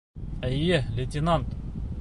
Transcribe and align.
—Эйе, 0.49 0.79
лейтенант. 0.95 1.49